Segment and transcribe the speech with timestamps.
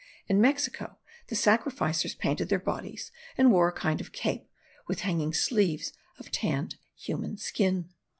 [0.27, 0.97] In Mexico
[1.27, 4.49] the sacrificers painted their bodies and wore a kind of cape,
[4.87, 7.91] with hanging sleeves of tanned human skin.